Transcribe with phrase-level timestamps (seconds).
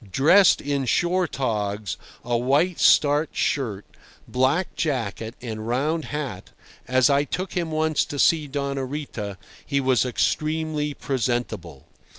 [0.11, 1.95] Dressed in shore togs,
[2.25, 3.85] a white starched shirt,
[4.27, 6.49] black jacket, and round hat,
[6.87, 11.85] as I took him once to see Doña Rita, he was extremely presentable.